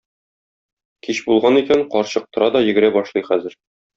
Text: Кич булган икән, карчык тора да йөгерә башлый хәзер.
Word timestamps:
Кич 1.07 1.19
булган 1.25 1.59
икән, 1.61 1.85
карчык 1.95 2.27
тора 2.37 2.49
да 2.57 2.65
йөгерә 2.69 2.93
башлый 2.97 3.29
хәзер. 3.31 3.59